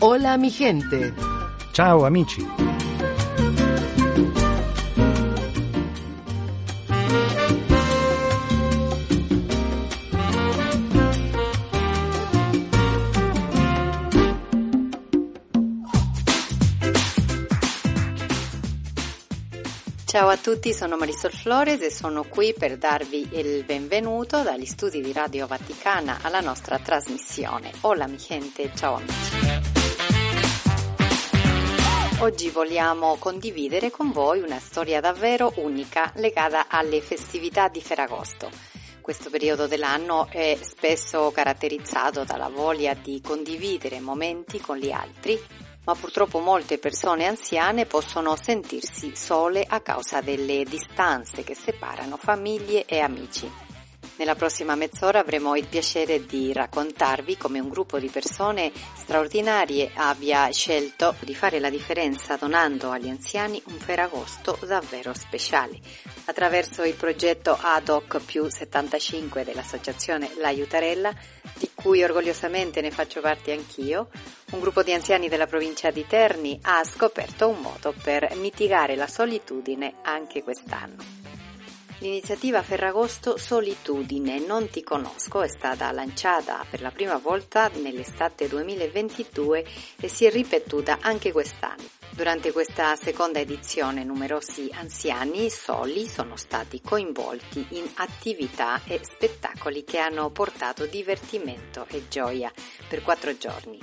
[0.00, 1.14] Hola mi gente.
[1.72, 2.73] Ciao amici.
[20.14, 25.00] Ciao a tutti, sono Marisol Flores e sono qui per darvi il benvenuto dagli studi
[25.00, 27.72] di Radio Vaticana alla nostra trasmissione.
[27.80, 29.36] Hola mi gente, ciao amici.
[32.20, 38.48] Oggi vogliamo condividere con voi una storia davvero unica legata alle festività di Ferragosto.
[39.00, 45.36] Questo periodo dell'anno è spesso caratterizzato dalla voglia di condividere momenti con gli altri,
[45.84, 52.84] ma purtroppo molte persone anziane possono sentirsi sole a causa delle distanze che separano famiglie
[52.86, 53.73] e amici.
[54.16, 60.48] Nella prossima mezz'ora avremo il piacere di raccontarvi come un gruppo di persone straordinarie abbia
[60.52, 65.80] scelto di fare la differenza donando agli anziani un Ferragosto davvero speciale.
[66.26, 71.12] Attraverso il progetto Ad hoc più 75 dell'associazione L'Aiutarella,
[71.58, 74.10] di cui orgogliosamente ne faccio parte anch'io,
[74.52, 79.08] un gruppo di anziani della provincia di Terni ha scoperto un modo per mitigare la
[79.08, 81.23] solitudine anche quest'anno.
[81.98, 89.64] L'iniziativa Ferragosto Solitudine Non ti conosco è stata lanciata per la prima volta nell'estate 2022
[90.00, 91.84] e si è ripetuta anche quest'anno.
[92.10, 99.98] Durante questa seconda edizione numerosi anziani soli sono stati coinvolti in attività e spettacoli che
[99.98, 102.52] hanno portato divertimento e gioia
[102.88, 103.78] per quattro giorni.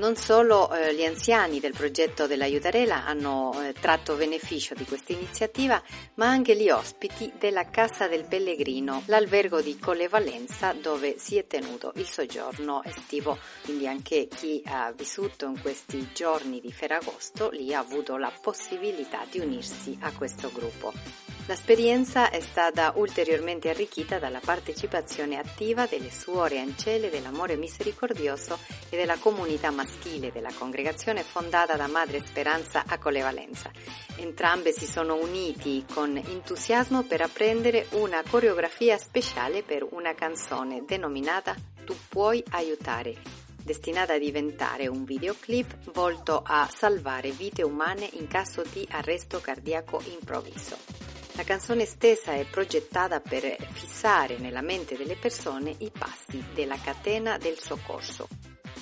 [0.00, 5.80] Non solo eh, gli anziani del progetto dell'Aiutarela hanno eh, tratto beneficio di questa iniziativa,
[6.14, 11.46] ma anche gli ospiti della Casa del Pellegrino, l'albergo di Colle Valenza dove si è
[11.46, 13.36] tenuto il soggiorno estivo.
[13.62, 19.26] Quindi anche chi ha vissuto in questi giorni di Ferragosto lì ha avuto la possibilità
[19.30, 21.29] di unirsi a questo gruppo.
[21.50, 28.56] L'esperienza è stata ulteriormente arricchita dalla partecipazione attiva delle suore ancelle dell'amore misericordioso
[28.88, 33.68] e della comunità maschile della congregazione fondata da Madre Speranza a Colevalenza.
[34.14, 41.56] Entrambe si sono uniti con entusiasmo per apprendere una coreografia speciale per una canzone denominata
[41.84, 43.16] Tu puoi aiutare
[43.60, 50.00] destinata a diventare un videoclip volto a salvare vite umane in caso di arresto cardiaco
[50.12, 51.09] improvviso.
[51.34, 57.38] La canzone stessa è progettata per fissare nella mente delle persone i passi della catena
[57.38, 58.28] del soccorso.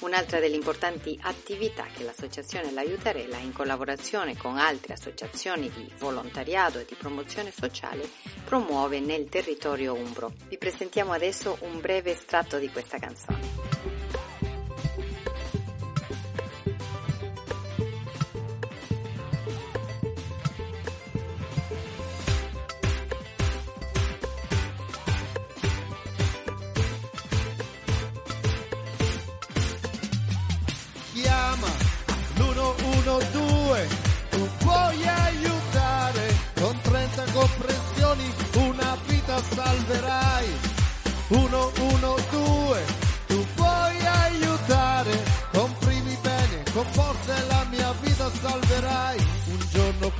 [0.00, 6.84] Un'altra delle importanti attività che l'associazione L'Aiutarella, in collaborazione con altre associazioni di volontariato e
[6.86, 8.08] di promozione sociale,
[8.44, 10.32] promuove nel territorio umbro.
[10.48, 13.57] Vi presentiamo adesso un breve estratto di questa canzone.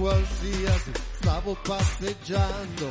[0.08, 2.88] Qualsiasi stavo passeggiando.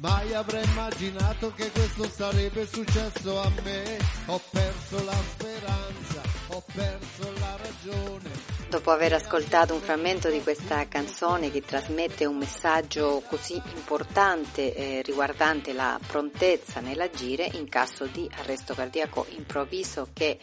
[0.00, 3.96] Mai avrei immaginato che questo sarebbe successo a me.
[4.26, 8.30] Ho perso la speranza, ho perso la ragione.
[8.68, 15.02] Dopo aver ascoltato un frammento di questa canzone che trasmette un messaggio così importante eh,
[15.02, 20.38] riguardante la prontezza nell'agire in caso di arresto cardiaco improvviso che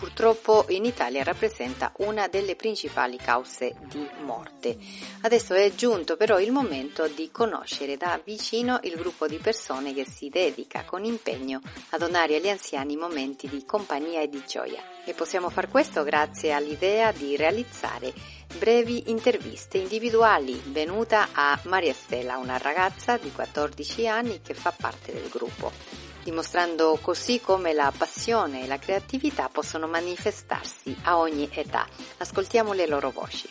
[0.00, 4.78] purtroppo in Italia rappresenta una delle principali cause di morte.
[5.20, 10.06] Adesso è giunto però il momento di conoscere da vicino il gruppo di persone che
[10.06, 11.60] si dedica con impegno
[11.90, 14.82] a donare agli anziani momenti di compagnia e di gioia.
[15.04, 18.14] E possiamo far questo grazie all'idea di realizzare
[18.56, 25.12] brevi interviste individuali venuta a Maria Stella, una ragazza di 14 anni che fa parte
[25.12, 25.72] del gruppo,
[26.22, 31.86] dimostrando così come la passione e la creatività possono manifestarsi a ogni età.
[32.18, 33.48] Ascoltiamo le loro voci.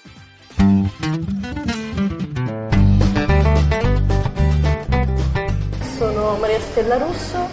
[5.98, 7.48] Sono Maria Stella Russo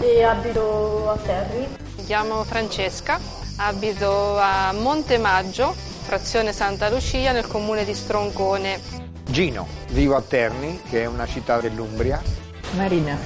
[0.00, 1.66] e abito a Terni.
[1.96, 3.18] Mi chiamo Francesca,
[3.56, 8.80] abito a Montemaggio, frazione Santa Lucia, nel comune di Stroncone.
[9.24, 12.22] Gino, vivo a Terni, che è una città dell'Umbria.
[12.76, 13.16] Marina,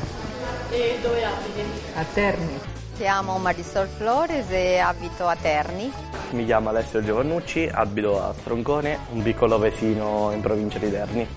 [0.71, 1.63] E dove abiti?
[1.95, 2.61] a Terni.
[2.97, 5.93] Chiamo Marisol Flores e abito a Terni.
[6.31, 11.29] Mi chiamo Alessio Giovannucci, abito a Stroncone, un piccolo paesino in provincia di Terni.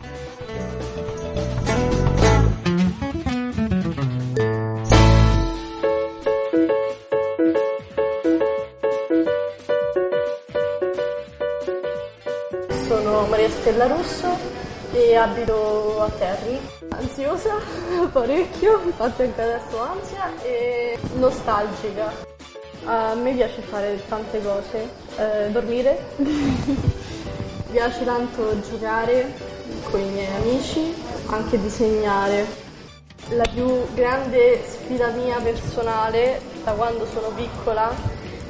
[12.86, 14.38] Sono Maria Stella Russo
[14.92, 16.73] e abito a Terni.
[17.04, 17.58] Ansiosa,
[18.14, 22.14] parecchio, infatti anche adesso ansia e nostalgica.
[22.86, 26.56] A me piace fare tante cose, eh, dormire, mi
[27.72, 29.34] piace tanto giocare
[29.90, 30.94] con i miei amici,
[31.28, 32.46] anche disegnare.
[33.32, 37.94] La più grande sfida mia personale da quando sono piccola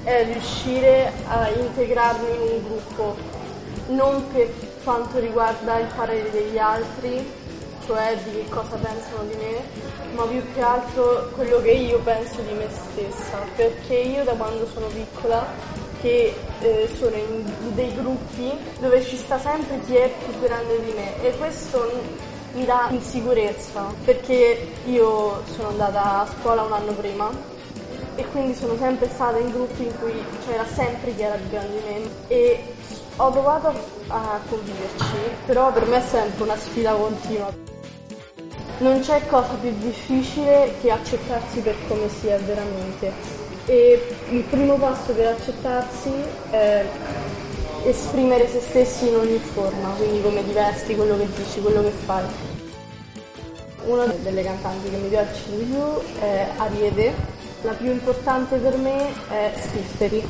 [0.04, 3.16] è riuscire a integrarmi in un gruppo,
[3.88, 4.48] non per
[4.84, 7.42] quanto riguarda il parere degli altri,
[7.86, 12.42] cioè di che cosa pensano di me, ma più che altro quello che io penso
[12.42, 15.46] di me stessa, perché io da quando sono piccola
[16.02, 20.92] che eh, sono in dei gruppi dove ci sta sempre chi è più grande di
[20.92, 21.24] me.
[21.24, 21.90] E questo
[22.54, 27.30] mi dà insicurezza perché io sono andata a scuola un anno prima
[28.16, 30.14] e quindi sono sempre stata in gruppi in cui
[30.46, 32.10] c'era sempre chi era più grande di me.
[32.28, 32.64] E
[33.16, 33.74] ho provato
[34.08, 35.16] a conviverci,
[35.46, 37.73] però per me è sempre una sfida continua.
[38.80, 43.12] Non c'è cosa più difficile che accettarsi per come si è veramente
[43.66, 46.12] e il primo passo per accettarsi
[46.50, 46.86] è
[47.86, 51.92] esprimere se stessi in ogni forma, quindi come ti vesti, quello che dici, quello che
[51.92, 52.24] fai.
[53.86, 57.14] Una delle cantanti che mi piace di più è Ariete,
[57.62, 60.26] la più importante per me è Spifferi,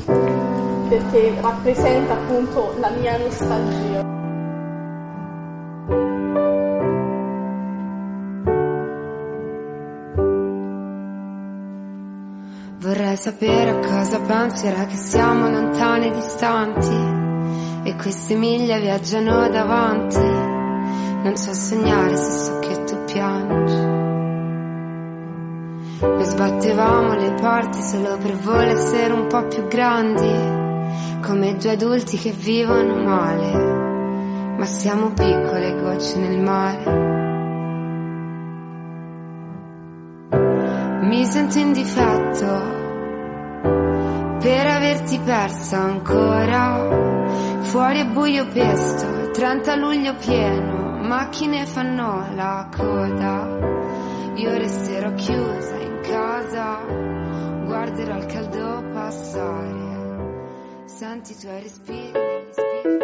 [0.88, 4.03] perché rappresenta appunto la mia nostalgia.
[13.24, 20.18] Sapere a cosa pensi ora che siamo lontani e distanti e queste miglia viaggiano davanti.
[20.18, 23.82] Non so sognare se so che tu piangi.
[26.00, 32.18] Noi sbattevamo le porte solo per voler essere un po' più grandi, come due adulti
[32.18, 37.12] che vivono male, ma siamo piccole gocce nel mare.
[41.06, 42.82] Mi sento in difetto
[44.94, 47.62] averti persa ancora.
[47.62, 53.48] Fuori è buio pesto, 30 luglio pieno, macchine fanno la coda.
[54.36, 56.78] Io resterò chiusa in casa,
[57.64, 59.82] guarderò il caldo passare.
[60.84, 62.12] Senti i tuoi respiri
[62.52, 62.98] spigoli.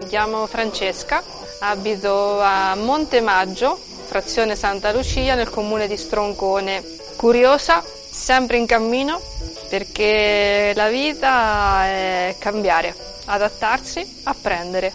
[0.00, 1.22] Mi chiamo Francesca,
[1.60, 7.06] abito a Montemaggio, frazione Santa Lucia, nel comune di Stroncone.
[7.18, 9.20] Curiosa, sempre in cammino,
[9.68, 12.94] perché la vita è cambiare,
[13.24, 14.92] adattarsi, apprendere.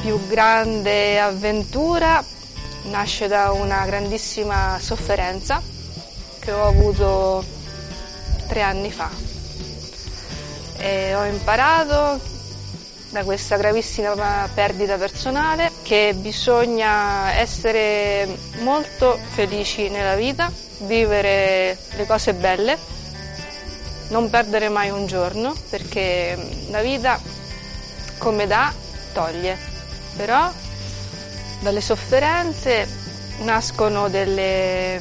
[0.00, 2.24] Più grande avventura
[2.86, 5.62] nasce da una grandissima sofferenza
[6.40, 7.44] che ho avuto
[8.48, 9.10] tre anni fa
[10.78, 12.18] e ho imparato
[13.10, 18.26] da questa gravissima perdita personale che bisogna essere
[18.58, 20.50] molto felici nella vita,
[20.80, 22.76] vivere le cose belle,
[24.08, 26.36] non perdere mai un giorno perché
[26.70, 27.20] la vita
[28.18, 28.74] come dà
[29.12, 29.56] toglie,
[30.16, 30.50] però
[31.60, 32.88] dalle sofferenze
[33.42, 34.98] nascono delle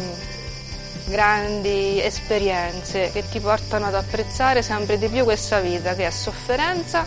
[1.06, 7.04] grandi esperienze che ti portano ad apprezzare sempre di più questa vita che è sofferenza,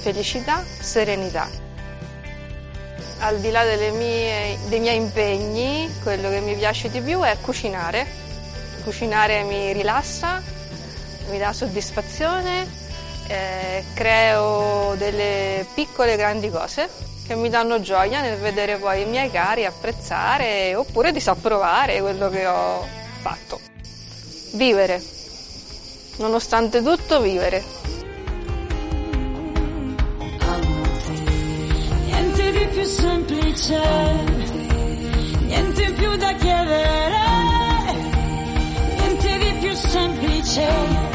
[0.00, 1.68] felicità, serenità.
[3.22, 8.06] Al di là mie, dei miei impegni, quello che mi piace di più è cucinare.
[8.82, 10.42] Cucinare mi rilassa,
[11.28, 12.66] mi dà soddisfazione,
[13.26, 16.88] eh, creo delle piccole grandi cose
[17.26, 22.46] che mi danno gioia nel vedere poi i miei cari apprezzare oppure disapprovare quello che
[22.46, 22.84] ho
[23.20, 23.60] fatto.
[24.54, 25.00] Vivere.
[26.16, 27.79] Nonostante tutto, vivere.
[32.72, 33.80] Più semplice,
[35.46, 37.18] niente più da chiedere,
[38.96, 41.09] niente di più semplice,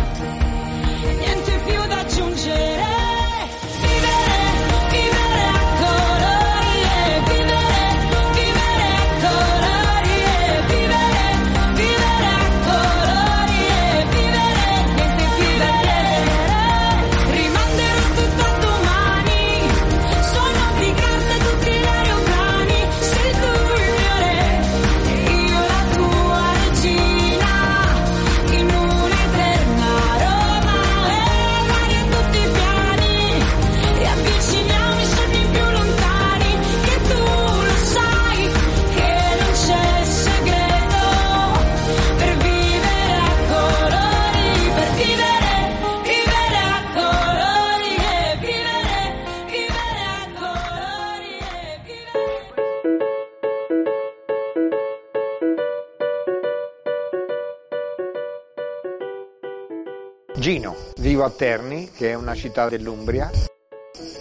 [61.26, 63.30] a Terni, che è una città dell'Umbria,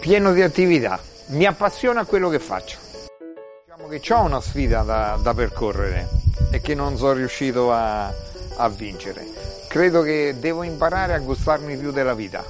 [0.00, 0.98] pieno di attività.
[1.26, 2.78] Mi appassiona quello che faccio.
[3.64, 6.08] Diciamo che ho una sfida da, da percorrere
[6.50, 8.06] e che non sono riuscito a,
[8.56, 9.26] a vincere.
[9.68, 12.44] Credo che devo imparare a gustarmi più della vita,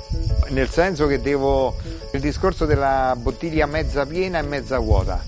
[0.50, 1.74] nel senso che devo
[2.12, 5.22] il discorso della bottiglia mezza piena e mezza vuota.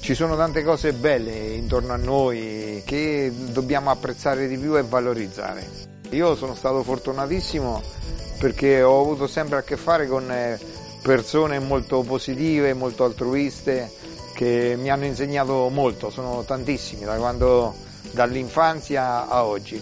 [0.00, 5.68] Ci sono tante cose belle intorno a noi che dobbiamo apprezzare di più e valorizzare.
[6.10, 7.82] Io sono stato fortunatissimo
[8.42, 10.58] perché ho avuto sempre a che fare con eh,
[11.00, 13.88] persone molto positive, molto altruiste,
[14.34, 17.72] che mi hanno insegnato molto, sono tantissimi, da quando,
[18.10, 19.80] dall'infanzia a oggi.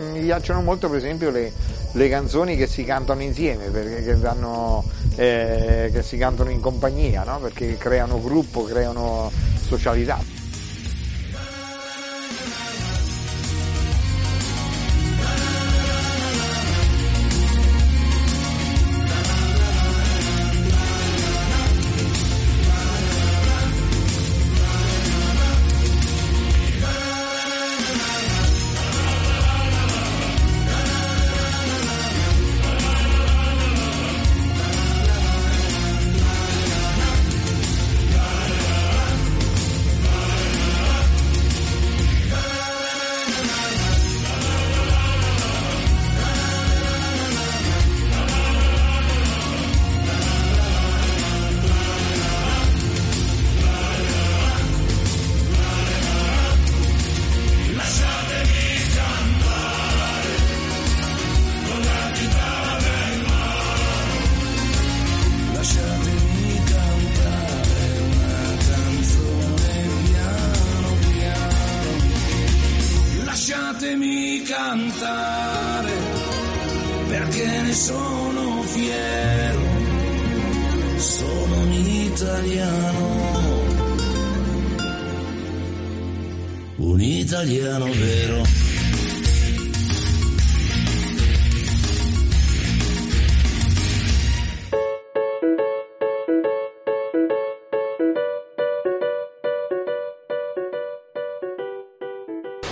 [0.00, 1.50] Mi piacciono molto per esempio le,
[1.92, 4.84] le canzoni che si cantano insieme, perché che, danno,
[5.16, 7.40] eh, che si cantano in compagnia, no?
[7.40, 9.32] perché creano gruppo, creano
[9.66, 10.41] socialità.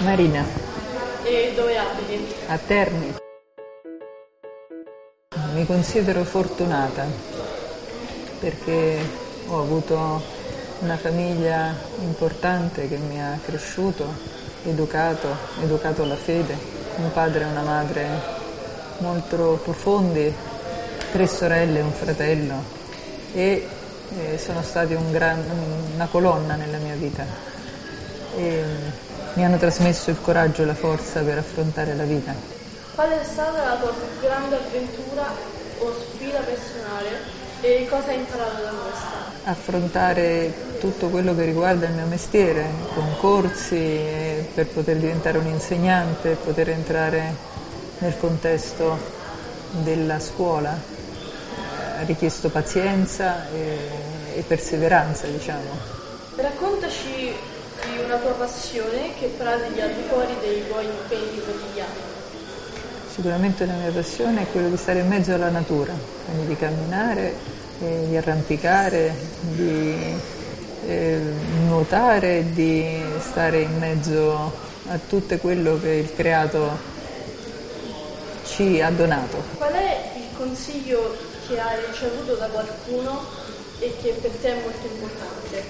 [0.01, 0.45] Marina,
[1.25, 2.35] E dove abiti?
[2.47, 3.15] a Terni.
[5.53, 7.05] Mi considero fortunata
[8.39, 8.99] perché
[9.49, 10.23] ho avuto
[10.81, 14.07] una famiglia importante che mi ha cresciuto,
[14.65, 15.29] educato,
[15.63, 16.57] educato alla fede,
[16.97, 18.09] un padre e una madre
[18.99, 20.33] molto profondi,
[21.13, 22.63] tre sorelle e un fratello
[23.35, 23.67] e
[24.19, 25.45] eh, sono stati un gran-
[25.95, 27.25] una colonna nella mia vita.
[28.37, 28.63] E,
[29.35, 32.35] mi hanno trasmesso il coraggio e la forza per affrontare la vita.
[32.95, 35.27] Qual è stata la tua più grande avventura
[35.79, 39.51] o sfida personale e cosa hai imparato da questa?
[39.51, 46.37] Affrontare tutto quello che riguarda il mio mestiere, concorsi eh, per poter diventare un insegnante,
[46.43, 47.35] poter entrare
[47.99, 48.99] nel contesto
[49.71, 53.79] della scuola, ha richiesto pazienza e,
[54.35, 55.99] e perseveranza, diciamo.
[56.37, 57.35] Raccontaci
[58.05, 62.19] una tua passione che pratichi al di fuori dei tuoi impegni quotidiani.
[63.13, 65.93] Sicuramente la mia passione è quella di stare in mezzo alla natura,
[66.25, 67.35] quindi di camminare,
[67.83, 70.15] eh, di arrampicare, di
[70.87, 71.21] eh,
[71.67, 74.53] nuotare, di stare in mezzo
[74.89, 76.79] a tutto quello che il creato
[78.47, 79.43] ci ha donato.
[79.57, 81.17] Qual è il consiglio
[81.47, 83.25] che hai ricevuto da qualcuno
[83.79, 85.65] e che per te è molto importante?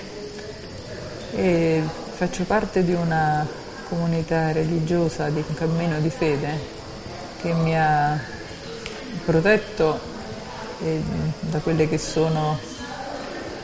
[1.36, 1.82] E
[2.20, 3.46] faccio parte di una
[3.88, 6.58] comunità religiosa, di un cammino di fede
[7.40, 8.20] che mi ha
[9.24, 9.98] protetto
[10.84, 11.00] eh,
[11.40, 12.58] da quelle che sono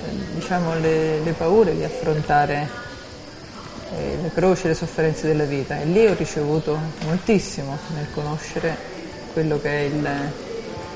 [0.06, 2.66] eh, diciamo, le, le paure di affrontare
[3.94, 8.75] eh, le croci e le sofferenze della vita e lì ho ricevuto moltissimo nel conoscere
[9.34, 10.08] quello che è il,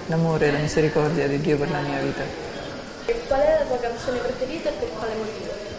[0.06, 2.22] l'amore e la misericordia di Dio per la mia vita.
[3.28, 5.69] Qual è la tua canzone preferita e per quale motivo?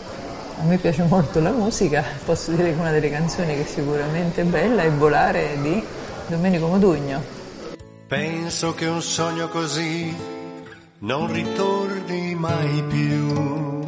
[0.61, 4.45] A me piace molto la musica, posso dire che una delle canzoni che sicuramente è
[4.45, 5.83] bella è Volare di
[6.27, 7.19] Domenico Modugno.
[8.05, 10.15] Penso che un sogno così
[10.99, 13.83] non ritorni mai più.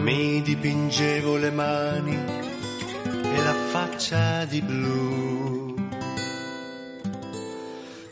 [0.00, 5.57] Mi dipingevo le mani e la faccia di blu.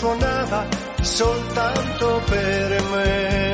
[0.00, 0.66] Suonava
[1.02, 3.49] soltanto per me.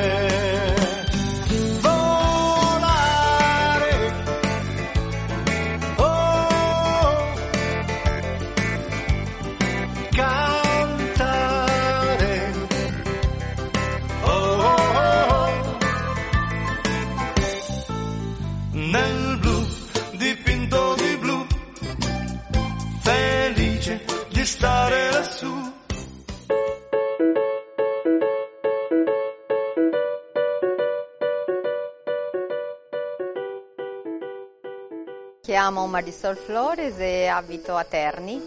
[35.57, 38.39] Chiamo Marisol Flores e abito a Terni.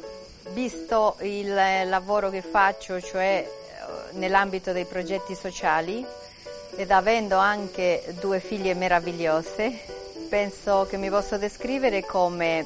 [0.53, 6.07] Visto il lavoro che faccio, cioè eh, nell'ambito dei progetti sociali,
[6.77, 9.77] ed avendo anche due figlie meravigliose,
[10.29, 12.65] penso che mi posso descrivere come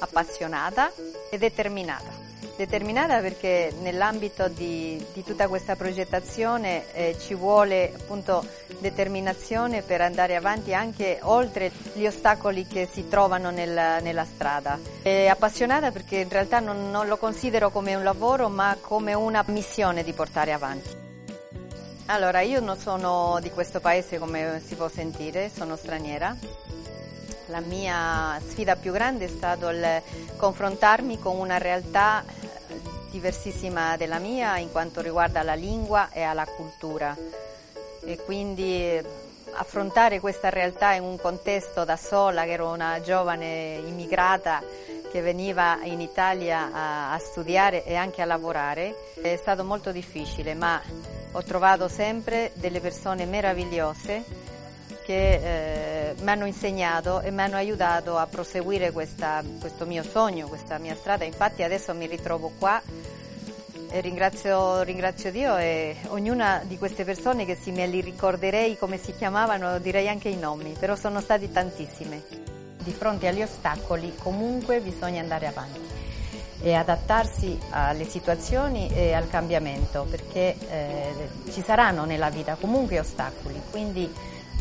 [0.00, 0.92] appassionata
[1.30, 2.13] e determinata.
[2.56, 8.46] Determinata perché nell'ambito di, di tutta questa progettazione eh, ci vuole appunto
[8.78, 14.78] determinazione per andare avanti anche oltre gli ostacoli che si trovano nel- nella strada.
[15.02, 19.42] E appassionata perché in realtà non, non lo considero come un lavoro ma come una
[19.48, 21.02] missione di portare avanti.
[22.06, 26.36] Allora, io non sono di questo paese come si può sentire, sono straniera.
[27.46, 30.02] La mia sfida più grande è stato il
[30.36, 32.80] confrontarmi con una realtà eh,
[33.10, 37.14] diversissima della mia in quanto riguarda la lingua e alla cultura.
[38.02, 39.04] E quindi eh,
[39.52, 44.62] affrontare questa realtà in un contesto da sola, che ero una giovane immigrata
[45.10, 50.54] che veniva in Italia a, a studiare e anche a lavorare, è stato molto difficile,
[50.54, 50.80] ma
[51.32, 54.43] ho trovato sempre delle persone meravigliose
[55.04, 60.48] che eh, mi hanno insegnato e mi hanno aiutato a proseguire questa- questo mio sogno,
[60.48, 61.24] questa mia strada.
[61.24, 62.80] Infatti adesso mi ritrovo qua
[63.90, 68.96] e ringrazio, ringrazio Dio e ognuna di queste persone che se me li ricorderei come
[68.96, 72.22] si chiamavano direi anche i nomi, però sono stati tantissime.
[72.82, 75.80] Di fronte agli ostacoli comunque bisogna andare avanti
[76.60, 83.60] e adattarsi alle situazioni e al cambiamento perché eh, ci saranno nella vita comunque ostacoli,
[83.70, 84.10] quindi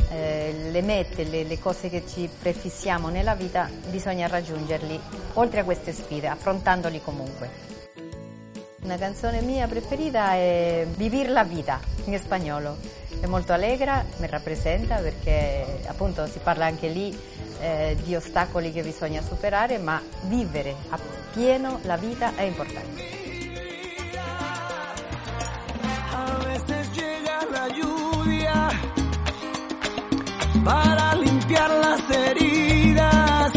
[0.09, 4.99] eh, le mete, le, le cose che ci prefissiamo nella vita bisogna raggiungerli
[5.33, 7.71] oltre a queste sfide, affrontandoli comunque.
[8.83, 12.77] Una canzone mia preferita è Vivir la vida in spagnolo.
[13.19, 17.17] È molto allegra, mi rappresenta perché appunto si parla anche lì
[17.61, 23.21] eh, di ostacoli che bisogna superare, ma vivere appieno la vita è importante.
[26.11, 29.01] A veces llega la lluvia
[30.63, 33.51] para limpiar las heridas.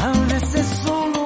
[0.00, 1.25] A veces solo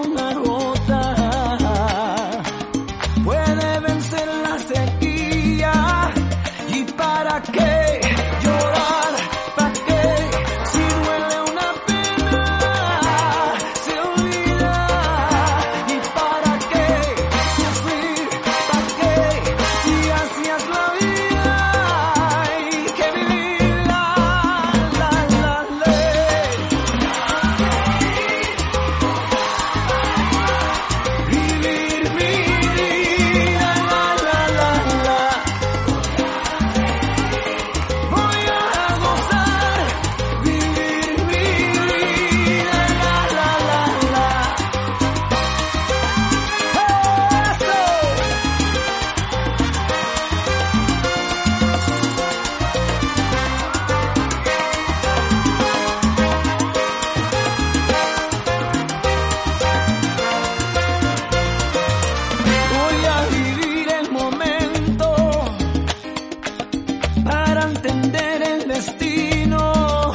[67.82, 70.12] entender el destino.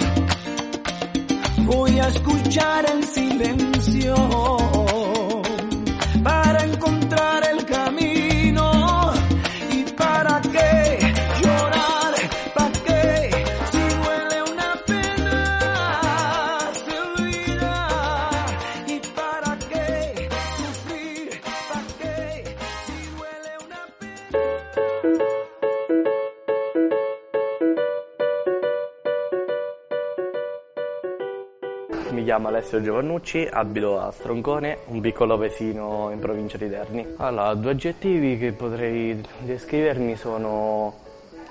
[1.65, 3.64] Voy a escuchar en silencio.
[32.65, 37.05] Alessio Giovannucci, abito a Stroncone, un piccolo paesino in provincia di Terni.
[37.17, 40.95] Allora, due aggettivi che potrei descrivermi sono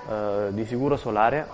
[0.09, 1.47] eh, di sicuro solare,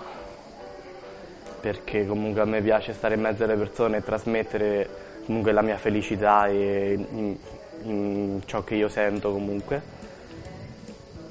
[1.60, 4.88] perché comunque a me piace stare in mezzo alle persone e trasmettere
[5.26, 7.36] comunque la mia felicità e in,
[7.82, 9.80] in ciò che io sento comunque.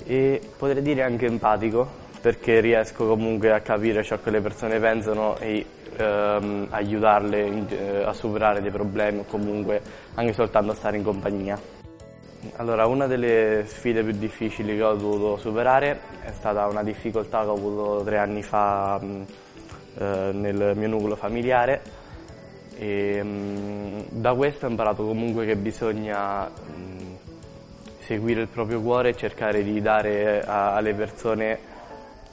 [0.05, 1.85] E potrei dire anche empatico,
[2.21, 5.65] perché riesco comunque a capire ciò che le persone pensano e
[6.01, 9.81] ehm, aiutarle eh, a superare dei problemi o comunque
[10.15, 11.59] anche soltanto a stare in compagnia.
[12.55, 17.47] Allora, una delle sfide più difficili che ho dovuto superare è stata una difficoltà che
[17.47, 19.25] ho avuto tre anni fa mh,
[19.99, 21.81] eh, nel mio nucleo familiare
[22.77, 27.17] e mh, da questo ho imparato comunque che bisogna mh,
[27.99, 31.59] seguire il proprio cuore e cercare di dare a- alle persone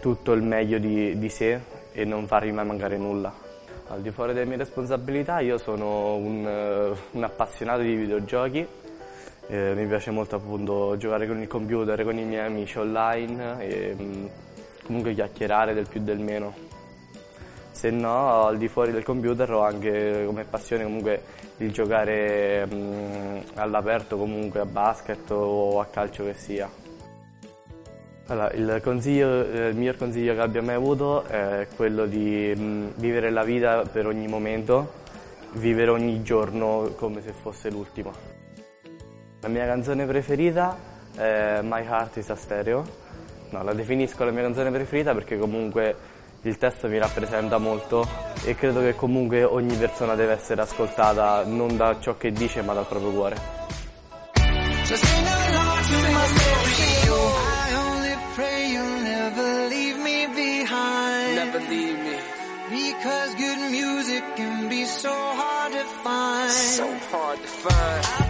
[0.00, 1.60] tutto il meglio di, di sé
[1.92, 3.47] e non fargli mai mancare nulla.
[3.90, 8.66] Al di fuori delle mie responsabilità io sono un, eh, un appassionato di videogiochi,
[9.46, 13.94] eh, mi piace molto appunto giocare con il computer, con i miei amici online e
[13.94, 14.30] mh,
[14.84, 16.54] comunque chiacchierare del più del meno.
[17.70, 21.22] Se no al di fuori del computer ho anche come passione comunque
[21.56, 26.87] il giocare mh, all'aperto comunque a basket o a calcio che sia.
[28.30, 33.42] Allora, il, il miglior consiglio che abbia mai avuto è quello di mh, vivere la
[33.42, 34.92] vita per ogni momento,
[35.52, 38.12] vivere ogni giorno come se fosse l'ultimo.
[39.40, 40.76] La mia canzone preferita
[41.14, 42.84] è My Heart is a Stereo.
[43.50, 45.96] No, la definisco la mia canzone preferita perché comunque
[46.42, 48.06] il testo mi rappresenta molto
[48.44, 52.74] e credo che comunque ogni persona deve essere ascoltata non da ciò che dice ma
[52.74, 53.36] dal proprio cuore.
[66.02, 66.50] Find.
[66.50, 68.27] So hard to find.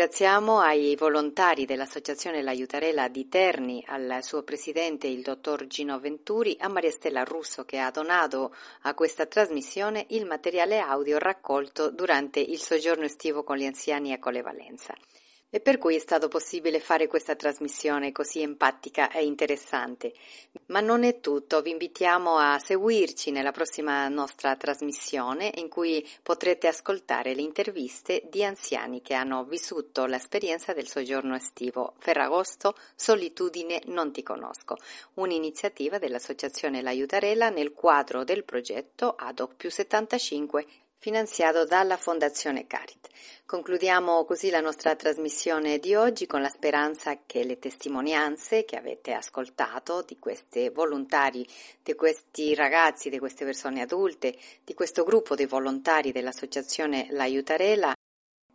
[0.00, 6.68] Ringraziamo ai volontari dell'Associazione L'Aiutarela di Terni, al suo presidente il dottor Gino Venturi, a
[6.68, 12.60] Maria Stella Russo che ha donato a questa trasmissione il materiale audio raccolto durante il
[12.60, 14.94] soggiorno estivo con gli anziani a Colle Valenza.
[15.52, 20.14] E per cui è stato possibile fare questa trasmissione così empatica e interessante.
[20.66, 26.68] Ma non è tutto, vi invitiamo a seguirci nella prossima nostra trasmissione in cui potrete
[26.68, 31.94] ascoltare le interviste di anziani che hanno vissuto l'esperienza del soggiorno estivo.
[31.98, 34.76] Ferragosto, Solitudine non ti conosco,
[35.14, 40.66] un'iniziativa dell'Associazione L'Aiutarella nel quadro del progetto ADOC più 75
[41.00, 43.08] finanziato dalla Fondazione Carit.
[43.46, 49.14] Concludiamo così la nostra trasmissione di oggi con la speranza che le testimonianze che avete
[49.14, 51.44] ascoltato di questi volontari,
[51.82, 57.94] di questi ragazzi, di queste persone adulte, di questo gruppo di volontari dell'Associazione L'Aiutarela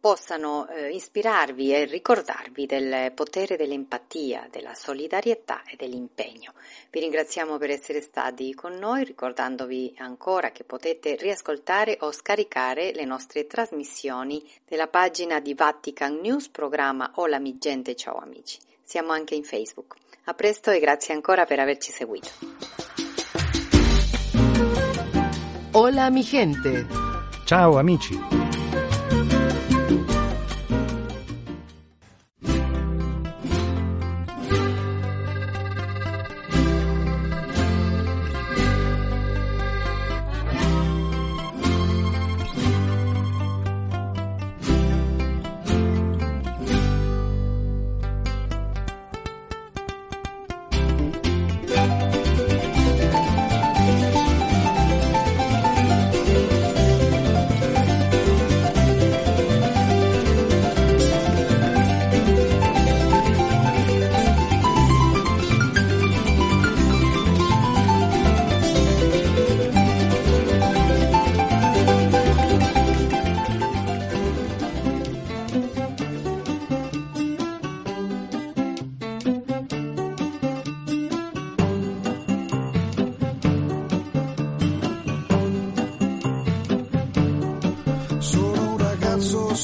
[0.05, 6.53] possano eh, ispirarvi e ricordarvi del potere dell'empatia, della solidarietà e dell'impegno.
[6.91, 13.03] Vi ringraziamo per essere stati con noi, ricordandovi ancora che potete riascoltare o scaricare le
[13.03, 18.59] nostre trasmissioni della pagina di Vatican News, programma Hola mi gente, ciao amici.
[18.83, 19.95] Siamo anche in Facebook.
[20.25, 22.29] A presto e grazie ancora per averci seguito.
[25.71, 26.85] Hola mi gente.
[27.43, 28.44] Ciao amici.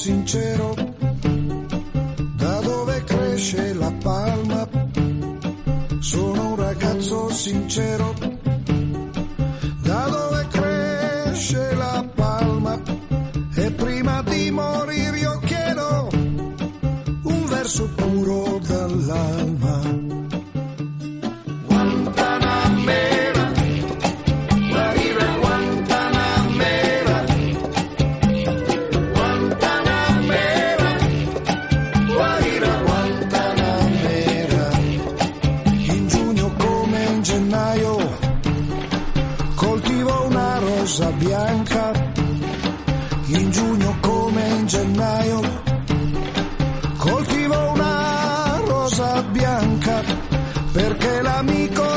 [0.01, 0.73] sincero,
[2.35, 4.67] da dove cresce la palma?
[5.99, 8.10] Sono un ragazzo sincero.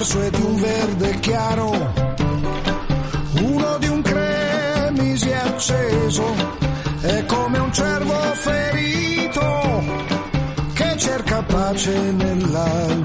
[0.00, 1.92] verso è di un verde chiaro,
[3.42, 6.34] uno di un cremisi acceso,
[7.02, 9.84] è come un cervo ferito
[10.72, 12.99] che cerca pace nell'alba.